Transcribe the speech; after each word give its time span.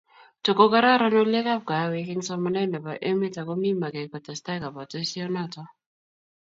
tokokararan 0.45 1.15
olyekab 1.21 1.61
kaawek 1.69 2.07
eng 2.13 2.21
somanet 2.27 2.67
nebo 2.71 2.91
emet 3.09 3.35
ako 3.41 3.53
mi 3.61 3.69
make 3.81 4.01
kotestai 4.13 4.57
kabotisionoto 4.63 5.63